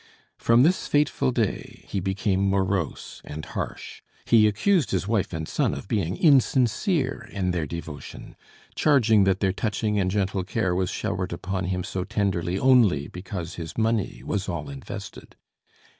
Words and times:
From 0.39 0.63
this 0.63 0.87
fateful 0.87 1.31
day 1.31 1.85
he 1.87 1.99
became 1.99 2.49
morose 2.49 3.21
and 3.23 3.45
harsh. 3.45 4.01
He 4.25 4.47
accused 4.47 4.89
his 4.89 5.07
wife 5.07 5.31
and 5.31 5.47
son 5.47 5.75
of 5.75 5.87
being 5.87 6.17
insincere 6.17 7.29
in 7.31 7.51
their 7.51 7.67
devotion, 7.67 8.35
charging 8.73 9.25
that 9.25 9.41
their 9.41 9.53
touching 9.53 9.99
and 9.99 10.09
gentle 10.09 10.43
care 10.43 10.73
was 10.73 10.89
showered 10.89 11.31
upon 11.33 11.65
him 11.65 11.83
so 11.83 12.03
tenderly 12.03 12.57
only 12.57 13.09
because 13.09 13.57
his 13.57 13.77
money 13.77 14.23
was 14.25 14.49
all 14.49 14.71
invested. 14.71 15.35